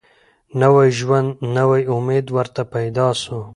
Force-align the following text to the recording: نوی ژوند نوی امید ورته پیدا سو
نوی 0.61 0.89
ژوند 0.99 1.29
نوی 1.55 1.81
امید 1.95 2.25
ورته 2.35 2.61
پیدا 2.73 3.07
سو 3.21 3.37